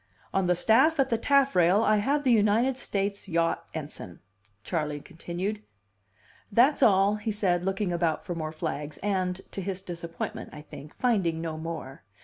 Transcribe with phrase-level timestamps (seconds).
[0.33, 4.19] "On the staff at the taffrail I have the United States yacht ensign,"
[4.63, 5.61] Charley continued.
[6.51, 10.95] "That's all," he said, looking about for more flags, and (to his disappointment, I think)
[10.95, 12.01] finding no more.